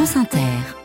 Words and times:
France 0.00 0.16
Inter. 0.16 0.79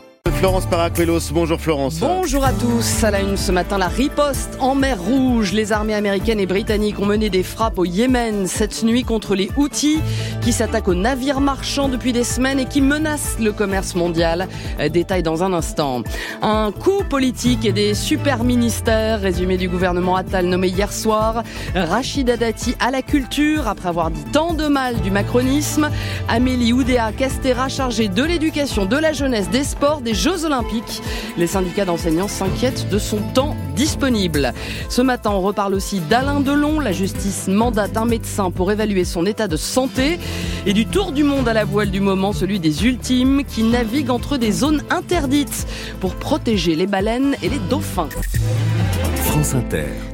Florence 0.46 0.68
Paracuelos, 0.68 1.32
bonjour 1.32 1.60
Florence. 1.60 1.98
Bonjour 2.00 2.46
à 2.46 2.54
tous. 2.54 3.04
À 3.04 3.10
la 3.10 3.22
une 3.22 3.36
ce 3.36 3.52
matin, 3.52 3.80
la 3.80 3.88
riposte 3.88 4.56
en 4.60 4.76
mer 4.76 5.02
Rouge. 5.02 5.54
Les 5.54 5.72
armées 5.72 5.96
américaines 5.96 6.40
et 6.40 6.46
britanniques 6.46 7.00
ont 7.00 7.08
mené 7.08 7.32
des 7.32 7.42
frappes 7.42 7.80
au 7.80 7.84
Yémen 7.84 8.46
cette 8.46 8.84
nuit 8.84 9.04
contre 9.04 9.34
les 9.34 9.50
Houthis 9.58 9.98
qui 10.42 10.54
s'attaquent 10.54 10.90
aux 10.90 10.94
navires 10.94 11.42
marchands 11.42 11.90
depuis 11.90 12.14
des 12.14 12.24
semaines 12.24 12.60
et 12.60 12.66
qui 12.66 12.82
menacent 12.82 13.38
le 13.40 13.54
commerce 13.54 13.96
mondial. 13.96 14.48
Détail 14.92 15.24
dans 15.24 15.44
un 15.44 15.52
instant. 15.52 16.04
Un 16.44 16.72
coup 16.72 17.04
politique 17.10 17.66
et 17.66 17.72
des 17.72 17.96
super 17.96 18.44
ministères. 18.44 19.22
Résumé 19.22 19.58
du 19.58 19.68
gouvernement 19.68 20.16
Attal 20.16 20.46
nommé 20.46 20.68
hier 20.68 20.94
soir. 20.94 21.42
Rachida 21.74 22.38
Dati 22.38 22.76
à 22.80 22.92
la 22.92 23.02
culture 23.02 23.68
après 23.68 23.90
avoir 23.90 24.12
dit 24.12 24.24
tant 24.32 24.54
de 24.54 24.68
mal 24.68 25.02
du 25.02 25.10
macronisme. 25.10 25.90
Amélie 26.30 26.72
Oudéa 26.72 27.12
Castera 27.14 27.68
chargée 27.68 28.10
de 28.10 28.22
l'éducation, 28.22 28.86
de 28.86 28.98
la 28.98 29.12
jeunesse, 29.12 29.50
des 29.50 29.64
sports, 29.64 30.02
des 30.02 30.14
Jeux 30.14 30.35
Olympiques. 30.44 31.02
Les 31.38 31.48
syndicats 31.48 31.86
d'enseignants 31.86 32.28
s'inquiètent 32.28 32.90
de 32.90 33.00
son 33.00 33.20
temps 33.34 33.56
disponible. 33.76 34.54
Ce 34.90 35.02
matin, 35.02 35.32
on 35.32 35.42
reparle 35.42 35.74
aussi 35.74 36.00
d'Alain 36.00 36.42
Delon. 36.42 36.80
La 36.80 36.92
justice 36.92 37.48
mandate 37.48 37.96
un 37.96 38.06
médecin 38.06 38.52
pour 38.52 38.72
évaluer 38.72 39.06
son 39.06 39.26
état 39.26 39.48
de 39.48 39.58
santé. 39.58 40.20
Et 40.66 40.74
du 40.74 40.86
tour 40.86 41.12
du 41.12 41.24
monde 41.24 41.48
à 41.48 41.54
la 41.54 41.64
voile 41.64 41.92
du 41.92 42.02
moment, 42.02 42.34
celui 42.34 42.60
des 42.60 42.86
ultimes 42.86 43.44
qui 43.46 43.64
naviguent 43.64 44.12
entre 44.12 44.38
des 44.38 44.52
zones 44.52 44.84
interdites 44.90 45.68
pour 46.00 46.16
protéger 46.16 46.76
les 46.76 46.88
baleines 46.88 47.36
et 47.42 47.50
les 47.50 47.60
dauphins. 47.70 48.10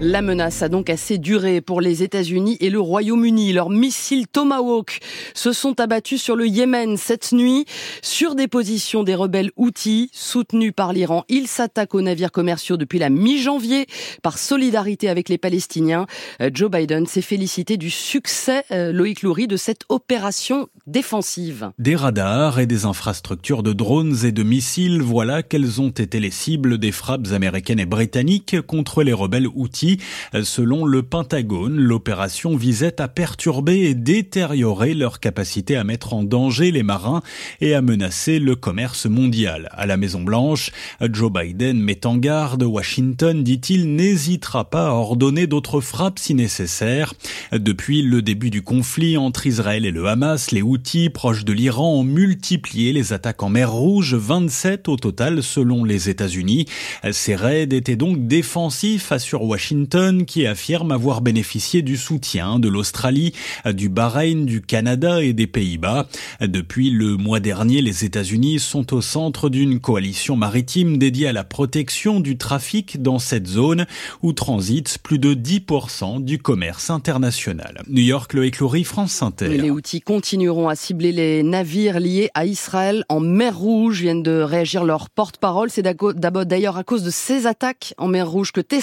La 0.02 0.22
menace 0.22 0.62
a 0.62 0.68
donc 0.68 0.90
assez 0.90 1.18
duré 1.18 1.62
pour 1.62 1.80
les 1.80 2.04
États-Unis 2.04 2.58
et 2.60 2.70
le 2.70 2.80
Royaume-Uni. 2.80 3.54
Leurs 3.54 3.70
missiles 3.70 4.28
Tomahawk 4.28 5.00
se 5.34 5.54
sont 5.54 5.80
abattus 5.80 6.22
sur 6.22 6.36
le 6.36 6.48
Yémen 6.48 6.98
cette 6.98 7.32
nuit 7.32 7.66
sur 8.02 8.36
des 8.36 8.48
positions 8.48 9.04
des 9.04 9.16
rebelles 9.16 9.52
Houthis 9.58 10.10
soutenus 10.12 10.74
par 10.76 10.92
l'Iran. 10.92 11.24
Ils 11.30 11.48
s'attaquent 11.48 11.96
aux 11.96 12.02
navires 12.02 12.32
commerciaux 12.32 12.78
depuis 12.78 13.00
la 13.00 13.10
mi-janvier 13.10 13.86
par 14.22 14.38
solidarité 14.38 15.08
avec 15.08 15.30
les 15.30 15.38
Palestiniens. 15.38 16.08
Euh, 16.42 16.50
Joe 16.54 16.72
Biden 16.72 17.06
s'est 17.06 17.22
félicité 17.22 17.78
du 17.78 17.90
succès, 17.90 18.64
euh, 18.72 18.92
Loïc 18.92 19.22
Loury, 19.22 19.48
de 19.48 19.58
cette 19.58 19.84
opération 19.90 20.68
défensive. 20.88 21.72
Des 21.80 21.96
radars 21.96 22.60
et 22.60 22.66
des 22.66 22.86
infrastructures 22.86 23.64
de 23.64 23.74
drones 23.74 24.26
et 24.26 24.32
de 24.32 24.44
missiles, 24.44 25.02
voilà 25.02 25.44
quelles 25.44 25.80
ont 25.80 25.90
été 25.90 26.20
les 26.20 26.32
cibles 26.32 26.78
des 26.78 26.92
frappes 26.92 27.32
américaines 27.32 27.80
et 27.80 27.86
britanniques 27.86 28.60
contre 28.62 29.01
les 29.04 29.14
rebelles 29.14 29.48
outils? 29.48 30.00
Selon 30.44 30.86
le 30.86 31.04
Pentagone, 31.04 31.78
l'opération 31.78 32.56
visait 32.56 33.02
à 33.02 33.08
perturber 33.08 33.82
et 33.82 33.96
détériorer 33.96 34.94
leur 34.94 35.20
capacité 35.20 35.76
à 35.76 35.84
mettre 35.84 36.14
en 36.14 36.24
danger 36.24 36.72
les 36.72 36.84
marins 36.84 37.22
et 37.60 37.74
à 37.74 37.82
menacer 37.82 38.40
le 38.40 38.56
commerce 38.56 39.06
mondial. 39.06 39.70
À 39.72 39.86
la 39.86 39.98
Maison 39.98 40.22
Blanche, 40.22 40.72
Joe 41.02 41.32
Biden 41.32 41.80
met 41.80 42.06
en 42.06 42.18
garde 42.18 42.64
Washington, 42.64 43.44
dit-il, 43.44 43.96
n'hésitera 43.96 44.70
pas 44.70 44.88
à 44.88 44.92
ordonner 44.92 45.48
d'autres 45.48 45.82
frappes 45.82 46.20
si 46.20 46.34
nécessaire. 46.34 47.14
Depuis 47.52 48.02
le 48.02 48.22
début 48.22 48.50
du 48.50 48.62
conflit 48.62 49.18
entre 49.18 49.48
Israël 49.48 49.86
et 49.86 49.92
le 49.92 50.08
Hamas, 50.08 50.52
les 50.52 50.62
Houthis 50.62 51.10
proches 51.10 51.46
de 51.46 51.54
l'Iran 51.54 51.96
ont 51.96 52.04
multiplié 52.04 52.94
les 52.94 53.14
attaques 53.14 53.44
en 53.44 53.50
mer 53.50 53.72
Rouge, 53.72 54.16
27 54.16 54.88
au 54.90 54.98
total 54.98 55.44
selon 55.44 55.84
les 55.84 56.10
États-Unis. 56.10 56.66
Ces 57.12 57.36
raids 57.36 57.68
étaient 57.72 57.96
donc 57.96 58.28
défensifs 58.28 58.91
assure 59.10 59.44
Washington 59.44 60.26
qui 60.26 60.46
affirme 60.48 60.92
avoir 60.92 61.22
bénéficié 61.22 61.82
du 61.82 61.98
soutien 61.98 62.60
de 62.60 62.68
l'Australie, 62.68 63.34
du 63.66 63.90
Bahreïn, 63.90 64.46
du 64.46 64.62
Canada 64.62 65.22
et 65.22 65.34
des 65.34 65.48
Pays-Bas. 65.48 66.08
Depuis 66.42 66.90
le 66.90 67.18
mois 67.18 67.40
dernier, 67.40 67.82
les 67.82 68.06
États-Unis 68.06 68.60
sont 68.60 68.94
au 68.94 69.02
centre 69.02 69.50
d'une 69.50 69.80
coalition 69.80 70.36
maritime 70.36 70.98
dédiée 70.98 71.28
à 71.28 71.34
la 71.34 71.44
protection 71.44 72.20
du 72.20 72.38
trafic 72.38 73.02
dans 73.02 73.20
cette 73.20 73.48
zone 73.48 73.86
où 74.22 74.34
transitent 74.34 74.98
plus 75.04 75.20
de 75.20 75.34
10% 75.34 76.24
du 76.24 76.40
commerce 76.40 76.90
international. 76.90 77.84
New 77.88 78.04
York, 78.04 78.34
le 78.34 78.50
Clory, 78.50 78.84
France 78.84 79.22
Inter. 79.22 79.50
Les 79.50 79.70
outils 79.70 80.02
continueront 80.02 80.68
à 80.68 80.76
cibler 80.76 81.12
les 81.12 81.44
navires 81.44 82.00
liés 82.00 82.30
à 82.34 82.46
Israël 82.46 83.06
en 83.10 83.20
mer 83.20 83.58
Rouge, 83.58 84.02
viennent 84.02 84.24
de 84.24 84.42
réagir 84.42 84.84
leurs 84.84 85.10
porte-parole. 85.10 85.70
C'est 85.70 85.82
d'abord 85.82 86.46
d'ailleurs 86.46 86.78
à 86.78 86.84
cause 86.84 87.04
de 87.04 87.10
ces 87.10 87.48
attaques 87.48 87.94
en 87.98 88.08
mer 88.08 88.30
Rouge 88.30 88.52
que 88.52 88.62
Tesla 88.62 88.81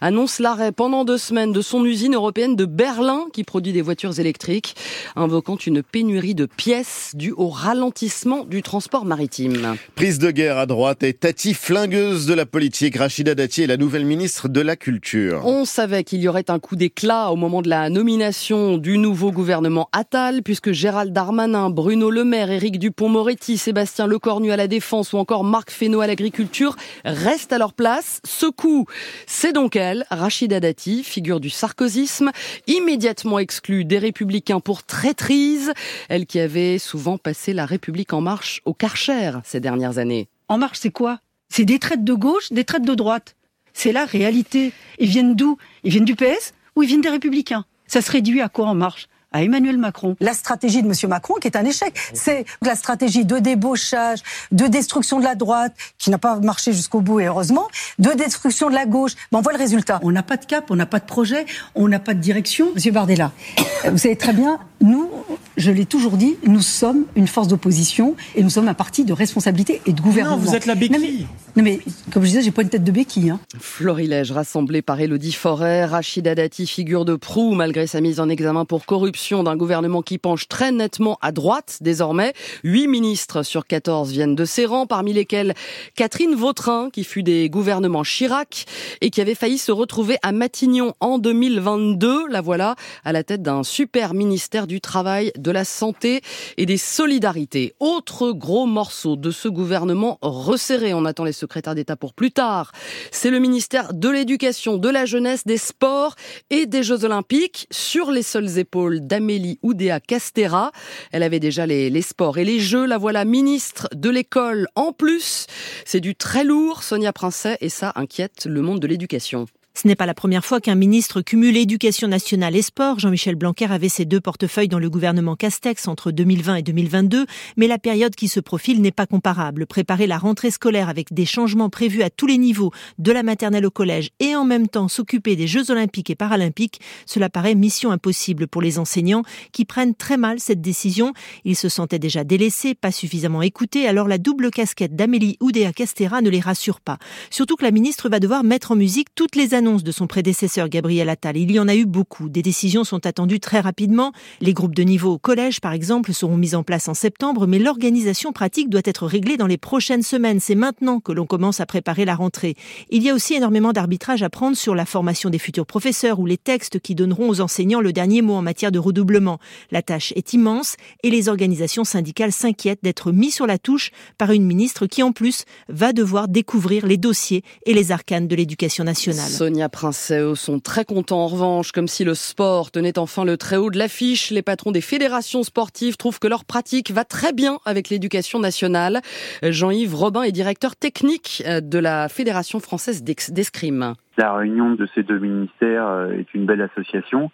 annonce 0.00 0.38
l'arrêt 0.38 0.72
pendant 0.72 1.04
deux 1.04 1.18
semaines 1.18 1.52
de 1.52 1.60
son 1.60 1.84
usine 1.84 2.14
européenne 2.14 2.56
de 2.56 2.64
Berlin 2.64 3.24
qui 3.32 3.44
produit 3.44 3.72
des 3.72 3.82
voitures 3.82 4.18
électriques, 4.18 4.74
invoquant 5.16 5.56
une 5.56 5.82
pénurie 5.82 6.34
de 6.34 6.46
pièces 6.46 7.12
due 7.14 7.32
au 7.36 7.48
ralentissement 7.48 8.44
du 8.44 8.62
transport 8.62 9.04
maritime. 9.04 9.76
Prise 9.94 10.18
de 10.18 10.30
guerre 10.30 10.58
à 10.58 10.66
droite 10.66 11.02
et 11.02 11.12
Tati 11.12 11.54
flingueuse 11.54 12.26
de 12.26 12.34
la 12.34 12.46
politique. 12.46 12.96
Rachida 12.96 13.34
Dati 13.34 13.62
est 13.62 13.66
la 13.66 13.76
nouvelle 13.76 14.04
ministre 14.04 14.48
de 14.48 14.60
la 14.60 14.76
Culture. 14.76 15.42
On 15.44 15.64
savait 15.64 16.04
qu'il 16.04 16.20
y 16.20 16.28
aurait 16.28 16.50
un 16.50 16.58
coup 16.58 16.76
d'éclat 16.76 17.30
au 17.30 17.36
moment 17.36 17.62
de 17.62 17.68
la 17.68 17.90
nomination 17.90 18.78
du 18.78 18.98
nouveau 18.98 19.32
gouvernement 19.32 19.88
Attal, 19.92 20.42
puisque 20.42 20.72
Gérald 20.72 21.12
Darmanin, 21.12 21.70
Bruno 21.70 22.10
Le 22.10 22.24
Maire, 22.24 22.50
Éric 22.50 22.78
Dupont-Moretti, 22.78 23.58
Sébastien 23.58 24.06
Lecornu 24.06 24.52
à 24.52 24.56
la 24.56 24.66
Défense 24.66 25.12
ou 25.12 25.18
encore 25.18 25.44
Marc 25.44 25.70
Fesneau 25.70 26.00
à 26.00 26.06
l'Agriculture 26.06 26.76
restent 27.04 27.52
à 27.52 27.58
leur 27.58 27.72
place. 27.72 28.20
Ce 28.24 28.46
coup, 28.46 28.86
c'est 29.26 29.52
donc 29.52 29.76
elle, 29.76 30.06
Rachida 30.10 30.60
Dati, 30.60 31.04
figure 31.04 31.40
du 31.40 31.50
sarkozysme, 31.50 32.30
immédiatement 32.66 33.38
exclue 33.38 33.84
des 33.84 33.98
Républicains 33.98 34.60
pour 34.60 34.82
traîtrise, 34.82 35.72
elle 36.08 36.26
qui 36.26 36.40
avait 36.40 36.78
souvent 36.78 37.18
passé 37.18 37.52
la 37.52 37.66
République 37.66 38.12
en 38.12 38.20
marche 38.20 38.60
au 38.64 38.74
Karcher 38.74 39.32
ces 39.44 39.60
dernières 39.60 39.98
années. 39.98 40.28
En 40.48 40.58
marche, 40.58 40.78
c'est 40.80 40.90
quoi? 40.90 41.20
C'est 41.48 41.64
des 41.64 41.78
traites 41.78 42.04
de 42.04 42.14
gauche, 42.14 42.52
des 42.52 42.64
traites 42.64 42.84
de 42.84 42.94
droite. 42.94 43.36
C'est 43.72 43.92
la 43.92 44.04
réalité. 44.04 44.72
Ils 44.98 45.08
viennent 45.08 45.34
d'où? 45.34 45.56
Ils 45.84 45.90
viennent 45.90 46.04
du 46.04 46.16
PS 46.16 46.54
ou 46.76 46.82
ils 46.82 46.88
viennent 46.88 47.00
des 47.00 47.08
Républicains? 47.08 47.64
Ça 47.86 48.02
se 48.02 48.10
réduit 48.10 48.40
à 48.40 48.48
quoi 48.48 48.66
en 48.66 48.74
marche? 48.74 49.08
À 49.32 49.42
Emmanuel 49.42 49.78
Macron. 49.78 50.16
La 50.20 50.34
stratégie 50.34 50.82
de 50.82 50.88
M. 50.88 50.94
Macron 51.08 51.34
qui 51.34 51.48
est 51.48 51.56
un 51.56 51.64
échec. 51.64 51.94
C'est 52.14 52.44
la 52.62 52.74
stratégie 52.74 53.24
de 53.24 53.38
débauchage, 53.38 54.20
de 54.52 54.66
destruction 54.66 55.18
de 55.18 55.24
la 55.24 55.34
droite, 55.34 55.72
qui 55.98 56.10
n'a 56.10 56.18
pas 56.18 56.36
marché 56.40 56.72
jusqu'au 56.72 57.00
bout 57.00 57.20
et 57.20 57.26
heureusement, 57.26 57.68
de 57.98 58.10
destruction 58.10 58.70
de 58.70 58.74
la 58.74 58.86
gauche. 58.86 59.12
Ben, 59.32 59.38
on 59.38 59.42
voit 59.42 59.52
le 59.52 59.58
résultat. 59.58 60.00
On 60.02 60.10
n'a 60.10 60.22
pas 60.22 60.36
de 60.36 60.44
cap, 60.44 60.70
on 60.70 60.76
n'a 60.76 60.86
pas 60.86 60.98
de 60.98 61.04
projet, 61.04 61.46
on 61.74 61.88
n'a 61.88 61.98
pas 61.98 62.14
de 62.14 62.20
direction. 62.20 62.68
Monsieur 62.74 62.92
Bardella, 62.92 63.32
vous 63.84 63.98
savez 63.98 64.16
très 64.16 64.32
bien, 64.32 64.58
nous, 64.80 65.10
je 65.60 65.70
l'ai 65.70 65.84
toujours 65.84 66.16
dit, 66.16 66.36
nous 66.46 66.62
sommes 66.62 67.04
une 67.14 67.26
force 67.26 67.48
d'opposition 67.48 68.16
et 68.34 68.42
nous 68.42 68.50
sommes 68.50 68.68
un 68.68 68.74
parti 68.74 69.04
de 69.04 69.12
responsabilité 69.12 69.80
et 69.86 69.92
de 69.92 70.00
gouvernement. 70.00 70.36
Non, 70.36 70.42
vous 70.42 70.54
êtes 70.54 70.66
la 70.66 70.74
béquille. 70.74 71.26
Non 71.56 71.62
mais, 71.64 71.80
comme 72.12 72.22
je 72.22 72.28
disais, 72.28 72.42
j'ai 72.42 72.50
pas 72.50 72.62
une 72.62 72.68
tête 72.68 72.84
de 72.84 72.92
béquille. 72.92 73.30
Hein. 73.30 73.40
Florilège 73.58 74.32
rassemblé 74.32 74.82
par 74.82 75.00
Elodie 75.00 75.32
Forêt, 75.32 75.84
Rachida 75.84 76.34
Dati, 76.34 76.66
figure 76.66 77.04
de 77.04 77.16
proue 77.16 77.54
malgré 77.54 77.86
sa 77.86 78.00
mise 78.00 78.20
en 78.20 78.28
examen 78.28 78.64
pour 78.64 78.86
corruption 78.86 79.42
d'un 79.42 79.56
gouvernement 79.56 80.02
qui 80.02 80.18
penche 80.18 80.48
très 80.48 80.72
nettement 80.72 81.18
à 81.20 81.32
droite 81.32 81.78
désormais. 81.80 82.32
Huit 82.64 82.88
ministres 82.88 83.42
sur 83.42 83.66
14 83.66 84.12
viennent 84.12 84.36
de 84.36 84.44
ses 84.44 84.64
rangs, 84.64 84.86
parmi 84.86 85.12
lesquels 85.12 85.54
Catherine 85.96 86.34
Vautrin, 86.34 86.88
qui 86.90 87.04
fut 87.04 87.22
des 87.22 87.50
gouvernements 87.50 88.04
Chirac 88.04 88.66
et 89.00 89.10
qui 89.10 89.20
avait 89.20 89.34
failli 89.34 89.58
se 89.58 89.72
retrouver 89.72 90.16
à 90.22 90.32
Matignon 90.32 90.94
en 91.00 91.18
2022. 91.18 92.28
La 92.28 92.40
voilà 92.40 92.76
à 93.04 93.12
la 93.12 93.24
tête 93.24 93.42
d'un 93.42 93.64
super 93.64 94.14
ministère 94.14 94.66
du 94.66 94.80
Travail, 94.80 95.32
de 95.36 95.49
la 95.50 95.64
Santé 95.64 96.20
et 96.56 96.66
des 96.66 96.76
Solidarités. 96.76 97.74
Autre 97.80 98.32
gros 98.32 98.66
morceau 98.66 99.16
de 99.16 99.30
ce 99.30 99.48
gouvernement 99.48 100.18
resserré. 100.22 100.94
On 100.94 101.04
attend 101.04 101.24
les 101.24 101.32
secrétaire 101.32 101.74
d'État 101.74 101.96
pour 101.96 102.14
plus 102.14 102.32
tard. 102.32 102.72
C'est 103.10 103.30
le 103.30 103.38
ministère 103.38 103.92
de 103.94 104.08
l'Éducation, 104.08 104.76
de 104.76 104.88
la 104.88 105.06
Jeunesse, 105.06 105.46
des 105.46 105.58
Sports 105.58 106.14
et 106.50 106.66
des 106.66 106.82
Jeux 106.82 107.04
Olympiques 107.04 107.66
sur 107.70 108.10
les 108.10 108.22
seules 108.22 108.58
épaules 108.58 109.00
d'Amélie 109.06 109.58
Oudéa 109.62 110.00
Castera. 110.00 110.72
Elle 111.12 111.22
avait 111.22 111.40
déjà 111.40 111.66
les, 111.66 111.90
les 111.90 112.02
sports 112.02 112.38
et 112.38 112.44
les 112.44 112.60
Jeux. 112.60 112.86
La 112.86 112.98
voilà 112.98 113.24
ministre 113.24 113.88
de 113.94 114.10
l'école 114.10 114.68
en 114.74 114.92
plus. 114.92 115.46
C'est 115.84 116.00
du 116.00 116.14
très 116.14 116.44
lourd, 116.44 116.82
Sonia 116.82 117.12
Princet, 117.12 117.58
et 117.60 117.68
ça 117.68 117.92
inquiète 117.96 118.46
le 118.46 118.62
monde 118.62 118.80
de 118.80 118.86
l'éducation. 118.86 119.46
Ce 119.72 119.86
n'est 119.86 119.94
pas 119.94 120.04
la 120.04 120.14
première 120.14 120.44
fois 120.44 120.60
qu'un 120.60 120.74
ministre 120.74 121.22
cumule 121.22 121.56
éducation 121.56 122.08
nationale 122.08 122.56
et 122.56 122.62
sport. 122.62 122.98
Jean-Michel 122.98 123.36
Blanquer 123.36 123.70
avait 123.70 123.88
ses 123.88 124.04
deux 124.04 124.20
portefeuilles 124.20 124.68
dans 124.68 124.80
le 124.80 124.90
gouvernement 124.90 125.36
Castex 125.36 125.86
entre 125.86 126.10
2020 126.10 126.56
et 126.56 126.62
2022, 126.62 127.24
mais 127.56 127.68
la 127.68 127.78
période 127.78 128.14
qui 128.14 128.26
se 128.26 128.40
profile 128.40 128.82
n'est 128.82 128.90
pas 128.90 129.06
comparable. 129.06 129.66
Préparer 129.66 130.08
la 130.08 130.18
rentrée 130.18 130.50
scolaire 130.50 130.88
avec 130.88 131.14
des 131.14 131.24
changements 131.24 131.70
prévus 131.70 132.02
à 132.02 132.10
tous 132.10 132.26
les 132.26 132.36
niveaux, 132.36 132.72
de 132.98 133.12
la 133.12 133.22
maternelle 133.22 133.64
au 133.64 133.70
collège, 133.70 134.10
et 134.18 134.34
en 134.34 134.44
même 134.44 134.68
temps 134.68 134.88
s'occuper 134.88 135.36
des 135.36 135.46
Jeux 135.46 135.70
olympiques 135.70 136.10
et 136.10 136.16
paralympiques, 136.16 136.80
cela 137.06 137.30
paraît 137.30 137.54
mission 137.54 137.92
impossible 137.92 138.48
pour 138.48 138.62
les 138.62 138.78
enseignants 138.78 139.22
qui 139.52 139.64
prennent 139.64 139.94
très 139.94 140.16
mal 140.16 140.40
cette 140.40 140.60
décision. 140.60 141.14
Ils 141.44 141.56
se 141.56 141.68
sentaient 141.68 141.98
déjà 142.00 142.24
délaissés, 142.24 142.74
pas 142.74 142.92
suffisamment 142.92 143.40
écoutés, 143.40 143.86
alors 143.86 144.08
la 144.08 144.18
double 144.18 144.50
casquette 144.50 144.96
d'Amélie 144.96 145.36
Oudéa 145.40 145.72
Castera 145.72 146.22
ne 146.22 146.28
les 146.28 146.40
rassure 146.40 146.80
pas. 146.80 146.98
Surtout 147.30 147.56
que 147.56 147.64
la 147.64 147.70
ministre 147.70 148.08
va 148.08 148.18
devoir 148.18 148.42
mettre 148.42 148.72
en 148.72 148.76
musique 148.76 149.08
toutes 149.14 149.36
les 149.36 149.54
annonces 149.60 149.84
de 149.84 149.92
son 149.92 150.06
prédécesseur 150.06 150.70
Gabriel 150.70 151.10
Attal. 151.10 151.36
Il 151.36 151.52
y 151.52 151.60
en 151.60 151.68
a 151.68 151.74
eu 151.74 151.84
beaucoup. 151.84 152.30
Des 152.30 152.40
décisions 152.40 152.82
sont 152.82 153.04
attendues 153.04 153.40
très 153.40 153.60
rapidement. 153.60 154.12
Les 154.40 154.54
groupes 154.54 154.74
de 154.74 154.82
niveau 154.82 155.12
au 155.12 155.18
collège, 155.18 155.60
par 155.60 155.74
exemple, 155.74 156.14
seront 156.14 156.38
mis 156.38 156.54
en 156.54 156.62
place 156.62 156.88
en 156.88 156.94
septembre, 156.94 157.46
mais 157.46 157.58
l'organisation 157.58 158.32
pratique 158.32 158.70
doit 158.70 158.80
être 158.86 159.06
réglée 159.06 159.36
dans 159.36 159.46
les 159.46 159.58
prochaines 159.58 160.02
semaines. 160.02 160.40
C'est 160.40 160.54
maintenant 160.54 160.98
que 160.98 161.12
l'on 161.12 161.26
commence 161.26 161.60
à 161.60 161.66
préparer 161.66 162.06
la 162.06 162.14
rentrée. 162.14 162.54
Il 162.88 163.02
y 163.02 163.10
a 163.10 163.14
aussi 163.14 163.34
énormément 163.34 163.74
d'arbitrage 163.74 164.22
à 164.22 164.30
prendre 164.30 164.56
sur 164.56 164.74
la 164.74 164.86
formation 164.86 165.28
des 165.28 165.38
futurs 165.38 165.66
professeurs 165.66 166.20
ou 166.20 166.24
les 166.24 166.38
textes 166.38 166.80
qui 166.80 166.94
donneront 166.94 167.28
aux 167.28 167.42
enseignants 167.42 167.82
le 167.82 167.92
dernier 167.92 168.22
mot 168.22 168.36
en 168.36 168.42
matière 168.42 168.72
de 168.72 168.78
redoublement. 168.78 169.38
La 169.70 169.82
tâche 169.82 170.14
est 170.16 170.32
immense 170.32 170.76
et 171.02 171.10
les 171.10 171.28
organisations 171.28 171.84
syndicales 171.84 172.32
s'inquiètent 172.32 172.82
d'être 172.82 173.12
mis 173.12 173.30
sur 173.30 173.46
la 173.46 173.58
touche 173.58 173.90
par 174.16 174.30
une 174.32 174.46
ministre 174.46 174.86
qui, 174.86 175.02
en 175.02 175.12
plus, 175.12 175.44
va 175.68 175.92
devoir 175.92 176.28
découvrir 176.28 176.86
les 176.86 176.96
dossiers 176.96 177.42
et 177.66 177.74
les 177.74 177.92
arcanes 177.92 178.26
de 178.26 178.34
l'éducation 178.34 178.84
nationale. 178.84 179.49
Sonia 179.50 179.68
Princeux 179.68 180.36
sont 180.36 180.60
très 180.60 180.84
contents 180.84 181.24
en 181.24 181.26
revanche, 181.26 181.72
comme 181.72 181.88
si 181.88 182.04
le 182.04 182.14
sport 182.14 182.70
tenait 182.70 183.00
enfin 183.00 183.24
le 183.24 183.36
très 183.36 183.56
haut 183.56 183.68
de 183.68 183.78
l'affiche. 183.78 184.30
Les 184.30 184.42
patrons 184.42 184.70
des 184.70 184.80
fédérations 184.80 185.42
sportives 185.42 185.96
trouvent 185.96 186.20
que 186.20 186.28
leur 186.28 186.44
pratique 186.44 186.92
va 186.92 187.02
très 187.02 187.32
bien 187.32 187.58
avec 187.64 187.88
l'éducation 187.88 188.38
nationale. 188.38 189.00
Jean-Yves 189.42 189.96
Robin 189.96 190.22
est 190.22 190.30
directeur 190.30 190.76
technique 190.76 191.42
de 191.44 191.78
la 191.80 192.08
Fédération 192.08 192.60
française 192.60 193.02
d'escrime. 193.02 193.94
La 194.18 194.34
réunion 194.34 194.70
de 194.74 194.86
ces 194.94 195.02
deux 195.02 195.18
ministères 195.18 195.88
euh, 195.88 196.12
est 196.12 196.32
une 196.32 196.46
belle 196.46 196.62
association. 196.62 197.32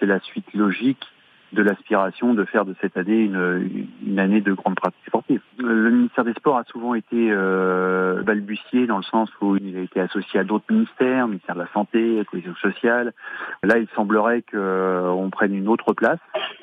C'est 0.00 0.06
la 0.06 0.20
suite 0.20 0.46
logique 0.54 1.04
de 1.52 1.62
l'aspiration 1.62 2.34
de 2.34 2.44
faire 2.44 2.64
de 2.64 2.74
cette 2.80 2.96
année 2.96 3.20
une, 3.20 3.88
une, 4.06 4.18
année 4.18 4.40
de 4.40 4.52
grande 4.52 4.74
pratique 4.74 5.04
sportive. 5.06 5.40
Le 5.58 5.90
ministère 5.90 6.24
des 6.24 6.34
Sports 6.34 6.58
a 6.58 6.64
souvent 6.64 6.94
été 6.94 7.30
euh, 7.30 8.22
balbutié 8.22 8.86
dans 8.86 8.98
le 8.98 9.02
sens 9.02 9.30
où 9.40 9.56
il 9.56 9.76
a 9.76 9.80
été 9.80 10.00
associé 10.00 10.40
à 10.40 10.44
d'autres 10.44 10.66
ministères, 10.70 11.26
ministère 11.26 11.54
de 11.54 11.60
la 11.60 11.68
Santé, 11.72 12.16
la 12.16 12.24
Cohésion 12.24 12.54
sociale. 12.56 13.12
Là, 13.62 13.78
il 13.78 13.88
semblerait 13.94 14.42
qu'on 14.42 15.30
prenne 15.30 15.54
une 15.54 15.68
autre 15.68 15.92
place, 15.94 16.20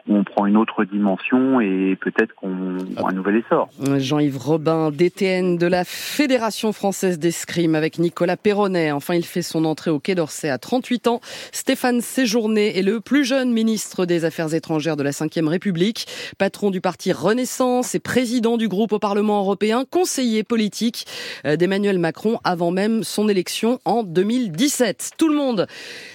on 0.08 0.24
prend 0.24 0.46
une 0.46 0.58
autre 0.58 0.84
dimension 0.84 1.60
et 1.60 1.98
peut-être 2.00 2.34
qu'on 2.36 2.78
un 2.98 3.12
nouvel 3.12 3.38
essor. 3.38 3.70
Jean-Yves 3.98 4.38
Robin, 4.38 4.92
DTN 4.92 5.58
de 5.58 5.68
la 5.68 5.84
Fédération 5.84 6.74
française 6.74 7.18
d'escrime 7.18 7.76
avec 7.76 7.98
Nicolas 7.98 8.38
Perronnet. 8.38 8.92
Enfin, 8.92 9.16
il 9.16 9.26
fait 9.26 9.42
son 9.42 9.66
entrée 9.66 9.90
au 9.90 10.00
Quai 10.00 10.16
d'Orsay 10.16 10.50
à 10.50 10.58
38 10.58 11.08
ans. 11.08 11.22
Stéphane 11.52 12.02
Séjourné 12.02 12.78
est 12.78 12.84
le 12.84 13.02
plus 13.02 13.26
jeune 13.26 13.52
ministre 13.52 14.06
des 14.06 14.26
Affaires 14.26 14.54
étrangères 14.54 14.96
de 14.96 15.04
la 15.04 15.12
Ve 15.12 15.48
République, 15.48 16.06
patron 16.38 16.70
du 16.70 16.82
parti 16.82 17.12
Renaissance 17.12 17.96
et 17.96 18.00
président 18.00 18.58
du 18.58 18.68
groupe 18.68 18.94
au 18.94 19.00
Parlement 19.00 19.40
européen, 19.40 19.86
conseiller 19.90 20.44
politique 20.44 21.06
euh, 21.46 21.56
d'Emmanuel 21.56 22.00
Macron 22.00 22.40
avant 22.44 22.72
même 22.72 23.04
son 23.04 23.28
élection 23.28 23.80
en 23.86 24.04
2017. 24.04 25.12
Tout 25.18 25.30
le 25.30 25.36
monde 25.36 25.68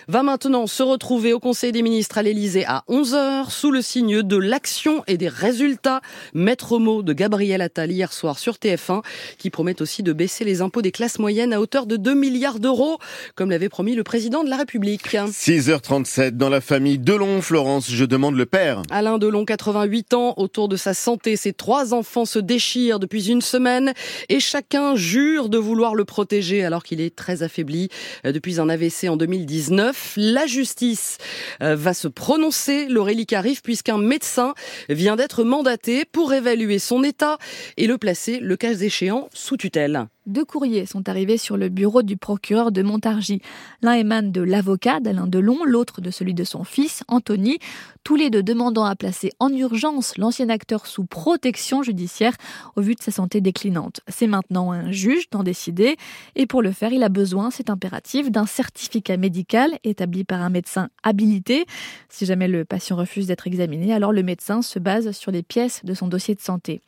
va 0.09 0.23
maintenant 0.23 0.67
se 0.67 0.83
retrouver 0.83 1.33
au 1.33 1.41
Conseil 1.41 1.73
des 1.73 1.83
ministres 1.83 2.19
à 2.19 2.23
l'Elysée 2.23 2.65
à 2.67 2.85
11h 2.89 3.51
sous 3.51 3.71
le 3.71 3.80
signe 3.82 4.23
de 4.23 4.37
l'action 4.37 5.03
et 5.06 5.17
des 5.17 5.29
résultats. 5.29 6.00
Maître 6.35 6.79
mot 6.79 7.03
de 7.03 7.12
Gabriel 7.12 7.61
Attal 7.61 7.91
hier 7.91 8.12
soir 8.12 8.38
sur 8.38 8.55
TF1 8.55 9.03
qui 9.38 9.50
promet 9.50 9.81
aussi 9.82 10.03
de 10.03 10.12
baisser 10.12 10.44
les 10.44 10.61
impôts 10.61 10.82
des 10.82 10.93
classes 10.93 11.19
moyennes 11.19 11.53
à 11.53 11.61
hauteur 11.61 11.87
de 11.87 11.97
2 11.97 12.15
milliards 12.15 12.59
d'euros 12.59 12.99
comme 13.35 13.50
l'avait 13.50 13.69
promis 13.69 13.94
le 13.94 14.05
président 14.05 14.44
de 14.44 14.50
la 14.50 14.56
République. 14.56 15.09
6h37 15.09 16.32
dans 16.32 16.49
la 16.49 16.61
famille 16.61 16.99
Delon, 16.99 17.43
Florence, 17.43 17.91
je 17.91 18.05
demande 18.05 18.37
le 18.37 18.47
père. 18.47 18.82
Alain 18.91 19.19
Delon, 19.19 19.44
88 19.44 20.15
ans, 20.15 20.35
autour 20.37 20.69
de 20.69 20.77
sa 20.77 20.94
santé, 20.94 21.37
ses 21.37 21.53
trois 21.53 21.94
enfants 21.94 22.25
se 22.25 22.38
déchirent 22.38 22.99
depuis 22.99 23.29
une 23.29 23.43
semaine 23.43 23.93
et 24.29 24.41
chacun 24.41 24.94
jure 24.97 25.49
de 25.49 25.59
vouloir 25.59 25.94
le 25.94 26.05
protéger 26.05 26.65
alors 26.65 26.82
qu'il 26.82 27.00
est 27.00 27.15
très 27.15 27.43
affaibli 27.43 27.88
euh, 28.25 28.32
depuis 28.32 28.61
un 28.61 28.69
AVC 28.69 29.09
en 29.09 29.17
2019. 29.17 30.15
La 30.17 30.47
justice 30.47 31.19
euh, 31.62 31.77
va 31.77 31.94
se 31.94 32.09
prononcer, 32.09 32.87
l'Aurélie 32.87 33.27
arrive 33.32 33.62
puisqu'un 33.70 33.99
médecin 33.99 34.55
vient 34.88 35.14
d'être 35.14 35.44
mandaté 35.44 36.05
pour 36.05 36.32
évaluer 36.32 36.81
son 36.81 37.05
état 37.05 37.38
et 37.76 37.87
le 37.87 37.99
placer, 37.99 38.40
le 38.40 38.56
cas 38.56 38.75
échéant, 38.75 39.28
sous 39.32 39.56
tutelle. 39.56 40.08
Deux 40.31 40.44
courriers 40.44 40.87
sont 40.87 41.09
arrivés 41.09 41.38
sur 41.38 41.56
le 41.56 41.69
bureau 41.69 42.03
du 42.03 42.17
procureur 42.17 42.71
de 42.71 42.82
Montargis. 42.82 43.43
L'un 43.82 43.94
émane 43.94 44.31
de 44.31 44.41
l'avocat 44.41 45.00
d'Alain 45.00 45.27
Delon, 45.27 45.65
l'autre 45.65 46.00
de 46.00 46.12
celui 46.12 46.35
de 46.35 46.44
son 46.44 46.62
fils, 46.62 47.03
Anthony, 47.09 47.59
tous 48.05 48.15
les 48.15 48.31
deux 48.31 48.44
demandant 48.44 48.85
à 48.85 48.94
placer 48.94 49.32
en 49.41 49.53
urgence 49.53 50.17
l'ancien 50.19 50.49
acteur 50.49 50.87
sous 50.87 51.05
protection 51.05 51.82
judiciaire 51.82 52.35
au 52.77 52.81
vu 52.81 52.94
de 52.94 53.03
sa 53.03 53.11
santé 53.11 53.41
déclinante. 53.41 54.03
C'est 54.06 54.29
maintenant 54.29 54.71
un 54.71 54.93
juge 54.93 55.29
d'en 55.31 55.43
décider 55.43 55.97
et 56.37 56.47
pour 56.47 56.62
le 56.62 56.71
faire, 56.71 56.93
il 56.93 57.03
a 57.03 57.09
besoin, 57.09 57.50
c'est 57.50 57.69
impératif, 57.69 58.31
d'un 58.31 58.47
certificat 58.47 59.17
médical 59.17 59.81
établi 59.82 60.23
par 60.23 60.43
un 60.43 60.50
médecin 60.50 60.91
habilité. 61.03 61.67
Si 62.09 62.25
jamais 62.25 62.47
le 62.47 62.65
patient 62.65 62.94
refuse 62.94 63.27
d'être 63.27 63.49
examiné, 63.49 63.93
alors 63.93 64.12
le 64.12 64.23
médecin 64.23 64.62
se 64.62 64.79
base 64.79 65.11
sur 65.11 65.32
les 65.32 65.43
pièces 65.43 65.85
de 65.85 65.93
son 65.93 66.06
dossier 66.06 66.37
de 66.37 66.41
santé. 66.41 66.82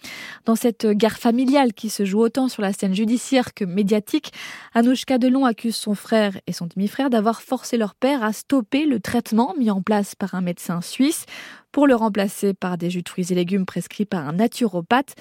Dans 0.45 0.55
cette 0.55 0.87
guerre 0.87 1.19
familiale 1.19 1.73
qui 1.73 1.91
se 1.91 2.05
joue 2.05 2.21
autant 2.21 2.47
sur 2.47 2.63
la 2.63 2.73
scène 2.73 2.95
judiciaire, 2.95 3.32
cirque 3.33 3.63
médiatique, 3.63 4.31
Anouchka 4.75 5.17
Delon 5.17 5.47
accuse 5.47 5.75
son 5.75 5.95
frère 5.95 6.39
et 6.47 6.53
son 6.53 6.67
demi-frère 6.67 7.09
d'avoir 7.09 7.41
forcé 7.41 7.79
leur 7.79 7.95
père 7.95 8.23
à 8.23 8.35
stopper 8.35 8.85
le 8.85 9.01
traitement 9.01 9.55
mis 9.57 9.71
en 9.71 9.81
place 9.81 10.15
par 10.15 10.35
un 10.35 10.43
médecin 10.43 10.83
suisse 10.83 11.25
pour 11.73 11.87
le 11.87 11.95
remplacer 11.95 12.55
par 12.55 12.79
des 12.79 12.91
jus 12.91 13.03
de 13.03 13.09
fruits 13.09 13.27
et 13.31 13.35
légumes 13.35 13.67
prescrits 13.67 14.05
par 14.05 14.29
un 14.29 14.35
naturopathe. 14.35 15.15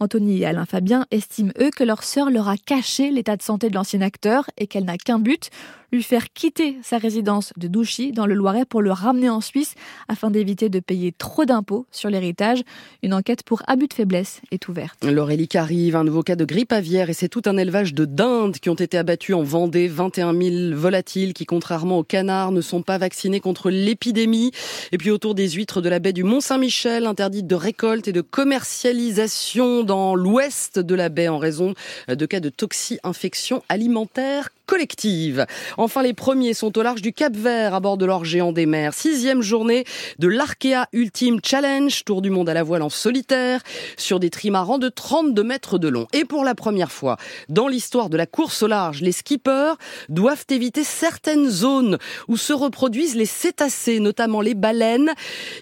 Anthony 0.00 0.40
et 0.40 0.46
Alain 0.46 0.64
Fabien 0.64 1.06
estiment, 1.10 1.52
eux, 1.60 1.70
que 1.70 1.84
leur 1.84 2.02
sœur 2.02 2.30
leur 2.30 2.48
a 2.48 2.56
caché 2.56 3.10
l'état 3.10 3.36
de 3.36 3.42
santé 3.42 3.68
de 3.68 3.74
l'ancien 3.74 4.00
acteur 4.00 4.50
et 4.56 4.66
qu'elle 4.66 4.84
n'a 4.84 4.96
qu'un 4.96 5.18
but, 5.18 5.50
lui 5.92 6.02
faire 6.02 6.32
quitter 6.32 6.76
sa 6.82 6.98
résidence 6.98 7.52
de 7.56 7.66
Douchy 7.66 8.12
dans 8.12 8.26
le 8.26 8.34
Loiret 8.34 8.64
pour 8.66 8.82
le 8.82 8.92
ramener 8.92 9.30
en 9.30 9.40
Suisse 9.40 9.74
afin 10.08 10.30
d'éviter 10.30 10.68
de 10.68 10.80
payer 10.80 11.12
trop 11.16 11.44
d'impôts 11.44 11.86
sur 11.90 12.10
l'héritage. 12.10 12.62
Une 13.02 13.14
enquête 13.14 13.42
pour 13.42 13.62
abus 13.66 13.88
de 13.88 13.94
faiblesse 13.94 14.42
est 14.50 14.68
ouverte. 14.68 15.02
L'Aurélie 15.02 15.48
arrive, 15.54 15.96
un 15.96 16.04
nouveau 16.04 16.22
cas 16.22 16.36
de 16.36 16.44
grippe 16.44 16.72
aviaire 16.72 17.08
et 17.08 17.14
c'est 17.14 17.28
tout 17.28 17.42
un 17.46 17.56
élevage 17.56 17.94
de 17.94 18.04
dindes 18.04 18.58
qui 18.58 18.68
ont 18.68 18.74
été 18.74 18.98
abattus 18.98 19.34
en 19.34 19.42
Vendée. 19.42 19.88
21 19.88 20.38
000 20.38 20.76
volatiles 20.76 21.32
qui, 21.32 21.46
contrairement 21.46 21.98
aux 21.98 22.04
canards, 22.04 22.52
ne 22.52 22.60
sont 22.60 22.82
pas 22.82 22.98
vaccinés 22.98 23.40
contre 23.40 23.70
l'épidémie. 23.70 24.52
Et 24.92 24.98
puis 24.98 25.10
autour 25.10 25.34
des 25.34 25.48
huîtres 25.50 25.80
de 25.80 25.88
la 25.88 25.97
baie 25.98 26.12
du 26.12 26.24
Mont-Saint-Michel, 26.24 27.06
interdite 27.06 27.46
de 27.46 27.54
récolte 27.54 28.08
et 28.08 28.12
de 28.12 28.20
commercialisation 28.20 29.82
dans 29.82 30.14
l'ouest 30.14 30.78
de 30.78 30.94
la 30.94 31.08
baie 31.08 31.28
en 31.28 31.38
raison 31.38 31.74
de 32.08 32.26
cas 32.26 32.40
de 32.40 32.48
toxi-infection 32.48 33.62
alimentaire 33.68 34.50
collective. 34.68 35.46
Enfin, 35.78 36.02
les 36.02 36.12
premiers 36.12 36.52
sont 36.52 36.76
au 36.78 36.82
large 36.82 37.00
du 37.00 37.14
Cap 37.14 37.34
Vert 37.34 37.74
à 37.74 37.80
bord 37.80 37.96
de 37.96 38.04
leur 38.04 38.26
géant 38.26 38.52
des 38.52 38.66
mers. 38.66 38.92
Sixième 38.92 39.40
journée 39.40 39.84
de 40.18 40.28
l'Arkea 40.28 40.86
Ultime 40.92 41.40
Challenge, 41.42 42.04
tour 42.04 42.20
du 42.20 42.28
monde 42.28 42.50
à 42.50 42.54
la 42.54 42.62
voile 42.62 42.82
en 42.82 42.90
solitaire, 42.90 43.62
sur 43.96 44.20
des 44.20 44.28
trimarans 44.28 44.78
de 44.78 44.90
32 44.90 45.42
mètres 45.42 45.78
de 45.78 45.88
long. 45.88 46.06
Et 46.12 46.26
pour 46.26 46.44
la 46.44 46.54
première 46.54 46.92
fois 46.92 47.16
dans 47.48 47.66
l'histoire 47.66 48.10
de 48.10 48.18
la 48.18 48.26
course 48.26 48.62
au 48.62 48.66
large, 48.66 49.00
les 49.00 49.12
skippers 49.12 49.74
doivent 50.10 50.44
éviter 50.50 50.84
certaines 50.84 51.48
zones 51.48 51.96
où 52.28 52.36
se 52.36 52.52
reproduisent 52.52 53.16
les 53.16 53.26
cétacés, 53.26 54.00
notamment 54.00 54.42
les 54.42 54.54
baleines. 54.54 55.12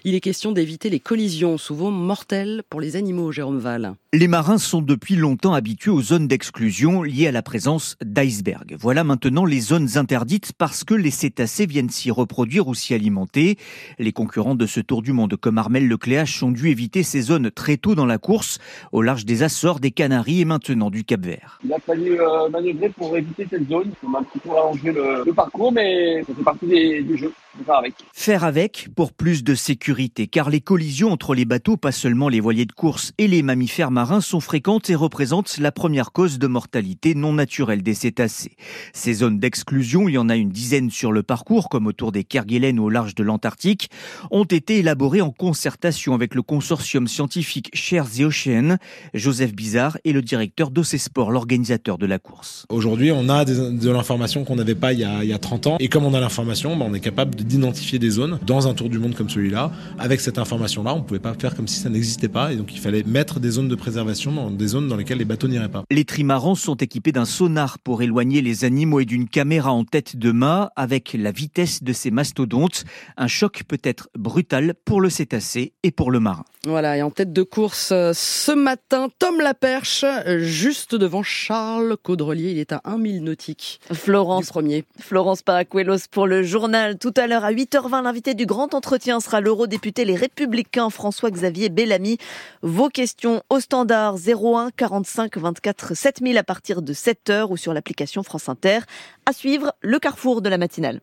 Il 0.03 0.15
est 0.15 0.19
question 0.19 0.51
d'éviter 0.51 0.89
les 0.89 0.99
collisions, 0.99 1.57
souvent 1.57 1.91
mortelles 1.91 2.61
pour 2.69 2.81
les 2.81 2.97
animaux, 2.97 3.31
Jérôme 3.31 3.59
Val. 3.59 3.95
Les 4.11 4.27
marins 4.27 4.57
sont 4.57 4.81
depuis 4.81 5.15
longtemps 5.15 5.53
habitués 5.53 5.91
aux 5.91 6.01
zones 6.01 6.27
d'exclusion 6.27 7.03
liées 7.03 7.27
à 7.27 7.31
la 7.31 7.41
présence 7.41 7.95
d'icebergs. 8.03 8.75
Maintenant 9.03 9.45
les 9.45 9.59
zones 9.59 9.97
interdites 9.97 10.53
parce 10.57 10.83
que 10.83 10.93
les 10.93 11.11
cétacés 11.11 11.65
viennent 11.65 11.89
s'y 11.89 12.11
reproduire 12.11 12.67
ou 12.67 12.75
s'y 12.75 12.93
alimenter. 12.93 13.57
Les 13.99 14.11
concurrents 14.11 14.55
de 14.55 14.65
ce 14.65 14.79
tour 14.79 15.01
du 15.01 15.13
monde 15.13 15.35
comme 15.35 15.57
Armel 15.57 15.87
Lecléache 15.87 16.41
ont 16.43 16.51
dû 16.51 16.69
éviter 16.69 17.03
ces 17.03 17.21
zones 17.21 17.51
très 17.51 17.77
tôt 17.77 17.95
dans 17.95 18.05
la 18.05 18.17
course, 18.17 18.59
au 18.91 19.01
large 19.01 19.25
des 19.25 19.43
Açores, 19.43 19.79
des 19.79 19.91
Canaries 19.91 20.41
et 20.41 20.45
maintenant 20.45 20.89
du 20.89 21.03
Cap 21.03 21.21
Vert. 21.21 21.59
Il 21.63 21.73
a 21.73 21.79
fallu 21.79 22.19
euh, 22.19 22.49
manœuvrer 22.49 22.89
pour 22.89 23.15
éviter 23.17 23.47
cette 23.49 23.69
zone. 23.69 23.91
On 24.03 24.13
a 24.13 24.19
un 24.19 24.23
petit 24.23 24.39
peu 24.39 24.49
rallongé 24.49 24.91
le, 24.91 25.31
parcours, 25.33 25.71
mais 25.71 26.23
ça 26.27 26.33
fait 26.33 26.43
partie 26.43 26.67
du 27.03 27.17
jeu. 27.17 27.31
Faire 27.65 27.77
avec. 27.77 27.93
Faire 28.13 28.43
avec 28.43 28.89
pour 28.95 29.13
plus 29.13 29.43
de 29.43 29.55
sécurité, 29.55 30.27
car 30.27 30.49
les 30.49 30.61
collisions 30.61 31.11
entre 31.11 31.33
les 31.33 31.45
bateaux, 31.45 31.77
pas 31.77 31.91
seulement 31.91 32.29
les 32.29 32.39
voiliers 32.39 32.65
de 32.65 32.71
course 32.71 33.13
et 33.17 33.27
les 33.27 33.41
mammifères 33.41 33.91
marins, 33.91 34.21
sont 34.21 34.39
fréquentes 34.39 34.89
et 34.89 34.95
représentent 34.95 35.57
la 35.57 35.71
première 35.71 36.11
cause 36.11 36.39
de 36.39 36.47
mortalité 36.47 37.15
non 37.15 37.33
naturelle 37.33 37.83
des 37.83 37.93
cétacés. 37.93 38.55
Ces 38.93 39.15
zones 39.15 39.39
d'exclusion, 39.39 40.07
il 40.07 40.13
y 40.13 40.17
en 40.17 40.29
a 40.29 40.35
une 40.35 40.49
dizaine 40.49 40.89
sur 40.89 41.11
le 41.11 41.23
parcours, 41.23 41.69
comme 41.69 41.87
autour 41.87 42.11
des 42.11 42.23
Kerguelen 42.23 42.79
ou 42.79 42.85
au 42.85 42.89
large 42.89 43.15
de 43.15 43.23
l'Antarctique, 43.23 43.89
ont 44.31 44.43
été 44.43 44.77
élaborées 44.77 45.21
en 45.21 45.31
concertation 45.31 46.13
avec 46.13 46.35
le 46.35 46.41
consortium 46.41 47.07
scientifique 47.07 47.69
Shares 47.73 48.09
the 48.09 48.21
Ocean. 48.21 48.77
Joseph 49.13 49.53
Bizarre 49.53 49.97
est 50.05 50.11
le 50.11 50.21
directeur 50.21 50.69
d'Occesport, 50.69 51.31
l'organisateur 51.31 51.97
de 51.97 52.05
la 52.05 52.19
course. 52.19 52.65
Aujourd'hui, 52.69 53.11
on 53.11 53.29
a 53.29 53.45
de 53.45 53.89
l'information 53.89 54.43
qu'on 54.43 54.55
n'avait 54.55 54.75
pas 54.75 54.93
il 54.93 54.99
y, 54.99 55.03
a, 55.03 55.23
il 55.23 55.29
y, 55.29 55.33
a, 55.33 55.39
30 55.39 55.67
ans. 55.67 55.77
Et 55.79 55.89
comme 55.89 56.05
on 56.05 56.13
a 56.13 56.19
l'information, 56.19 56.75
ben, 56.75 56.85
on 56.89 56.93
est 56.93 56.99
capable 56.99 57.35
de 57.35 57.43
d'identifier 57.47 57.99
des 57.99 58.09
zones 58.09 58.39
dans 58.45 58.67
un 58.67 58.73
tour 58.73 58.89
du 58.89 58.99
monde 58.99 59.15
comme 59.15 59.29
celui-là. 59.29 59.71
Avec 59.97 60.21
cette 60.21 60.37
information-là, 60.37 60.93
on 60.93 60.99
ne 60.99 61.03
pouvait 61.03 61.19
pas 61.19 61.33
faire 61.33 61.55
comme 61.55 61.67
si 61.67 61.79
ça 61.79 61.89
n'existait 61.89 62.27
pas. 62.27 62.53
Et 62.53 62.55
donc, 62.55 62.73
il 62.73 62.79
fallait 62.79 63.03
mettre 63.03 63.39
des 63.39 63.51
zones 63.51 63.67
de 63.67 63.75
préservation 63.75 64.31
dans 64.31 64.51
des 64.51 64.67
zones 64.67 64.87
dans 64.87 64.95
lesquelles 64.95 65.17
les 65.17 65.25
bateaux 65.25 65.47
n'iraient 65.47 65.69
pas. 65.69 65.83
Les 65.89 66.05
trimarans 66.05 66.55
sont 66.55 66.75
équipés 66.75 67.11
d'un 67.11 67.25
sonar 67.25 67.79
pour 67.79 68.01
éloigner 68.01 68.41
les 68.41 68.65
animaux 68.65 68.99
et 68.99 69.05
d'une 69.05 69.27
caméra 69.27 69.71
en 69.71 69.83
tête 69.83 70.17
de 70.17 70.31
mât. 70.31 70.71
Avec 70.75 71.15
la 71.17 71.31
vitesse 71.31 71.83
de 71.83 71.93
ces 71.93 72.11
mastodontes, 72.11 72.83
un 73.15 73.27
choc 73.27 73.63
peut 73.67 73.79
être 73.83 74.09
brutal 74.17 74.73
pour 74.85 75.01
le 75.01 75.09
cétacé 75.09 75.73
et 75.83 75.91
pour 75.91 76.11
le 76.11 76.19
marin. 76.19 76.43
Voilà, 76.65 76.97
et 76.97 77.01
en 77.01 77.11
tête 77.11 77.31
de 77.31 77.43
course 77.43 77.91
euh, 77.93 78.11
ce 78.13 78.51
matin, 78.51 79.07
Tom 79.19 79.39
Laperche, 79.39 80.03
juste 80.39 80.95
devant 80.95 81.23
Charles 81.23 81.95
Caudrelier. 82.01 82.51
Il 82.51 82.59
est 82.59 82.73
à 82.73 82.81
1000 82.97 83.23
nautiques. 83.23 83.79
Florence, 83.93 84.47
premier. 84.47 84.83
Florence 84.99 85.41
Paracuelos 85.43 86.07
pour 86.11 86.27
le 86.27 86.43
journal. 86.43 86.97
Tout 86.97 87.13
à 87.15 87.27
l'heure 87.27 87.36
à 87.43 87.51
8h20, 87.51 88.03
l'invité 88.03 88.33
du 88.33 88.45
grand 88.45 88.73
entretien 88.73 89.19
sera 89.19 89.41
l'eurodéputé 89.41 90.05
Les 90.05 90.15
Républicains 90.15 90.89
François-Xavier 90.89 91.69
Bellamy. 91.69 92.17
Vos 92.61 92.89
questions 92.89 93.41
au 93.49 93.59
standard 93.59 94.15
01 94.15 94.69
45 94.75 95.37
24 95.37 95.95
7000 95.95 96.37
à 96.37 96.43
partir 96.43 96.81
de 96.81 96.93
7h 96.93 97.47
ou 97.49 97.57
sur 97.57 97.73
l'application 97.73 98.23
France 98.23 98.49
Inter. 98.49 98.79
À 99.25 99.33
suivre, 99.33 99.73
le 99.81 99.99
carrefour 99.99 100.41
de 100.41 100.49
la 100.49 100.57
matinale. 100.57 101.01